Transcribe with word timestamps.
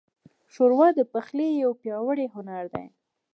ښوروا 0.53 0.87
د 0.95 0.99
پخلي 1.13 1.49
یو 1.63 1.71
پیاوړی 1.81 2.27
هنر 2.33 2.63
دی. 2.73 2.87